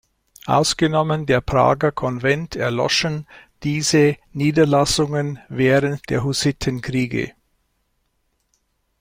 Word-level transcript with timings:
Ausgenommen 0.47 1.27
der 1.27 1.41
Prager 1.41 1.91
Konvent 1.91 2.55
erloschen 2.55 3.27
diese 3.61 4.17
Niederlassungen 4.33 5.37
während 5.47 6.09
der 6.09 6.23
Hussitenkriege. 6.23 7.33